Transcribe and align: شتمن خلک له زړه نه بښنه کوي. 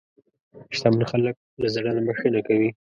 شتمن 0.75 1.03
خلک 1.11 1.35
له 1.61 1.67
زړه 1.75 1.91
نه 1.95 2.01
بښنه 2.07 2.39
کوي. 2.47 2.69